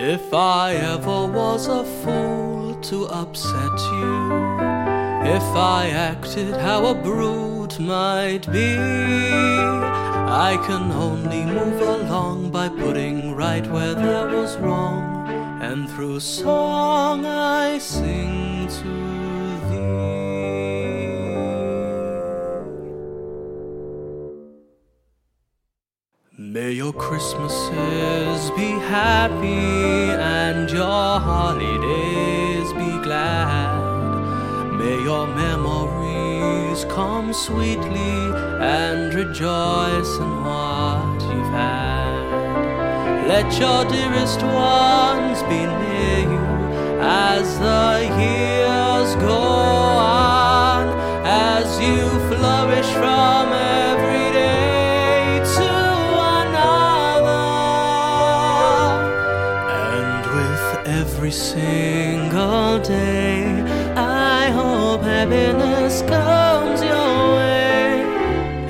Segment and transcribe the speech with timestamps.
[0.00, 4.32] If I ever was a fool to upset you,
[5.26, 13.34] if I acted how a brute might be, I can only move along by putting
[13.34, 15.26] right where there was wrong,
[15.60, 19.27] and through song I sing to
[26.50, 34.72] May your Christmases be happy and your holidays be glad.
[34.78, 38.32] May your memories come sweetly
[38.64, 42.24] and rejoice in what you've had.
[43.28, 46.46] Let your dearest ones be near you
[47.02, 50.88] as the years go on,
[51.26, 53.37] as you flourish from
[60.88, 63.44] every single day,
[63.94, 68.02] I hope happiness comes your way.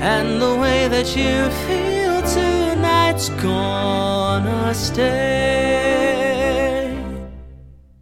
[0.01, 5.29] And the way that you feel tonight's gonna stay.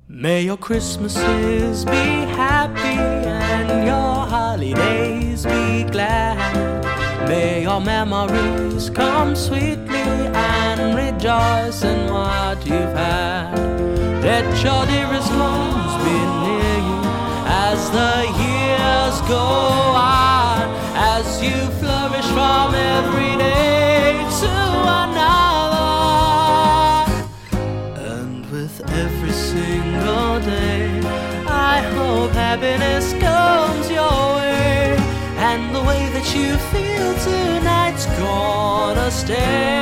[0.08, 6.38] May your Christmases be happy and your holidays be glad.
[7.30, 13.67] May your memories come sweetly and rejoice in what you've had.
[14.28, 17.00] Let your dearest ones be near you
[17.48, 19.48] as the years go
[19.96, 20.64] on,
[21.16, 24.54] as you flourish from every day to
[25.04, 25.88] another.
[28.16, 31.00] And with every single day,
[31.48, 34.98] I hope happiness comes your way.
[35.38, 39.77] And the way that you feel tonight's gonna stay.